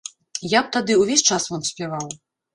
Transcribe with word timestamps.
Я 0.53 0.61
б 0.67 0.71
тады 0.77 0.95
увесь 1.03 1.25
час 1.29 1.47
вам 1.53 1.63
спяваў! 1.69 2.11